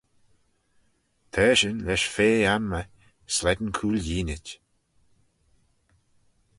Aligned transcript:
T'eshyn 1.31 1.77
lesh 1.87 2.07
fea-anmey 2.15 2.87
slane 3.35 3.71
cooilleenit. 3.75 4.47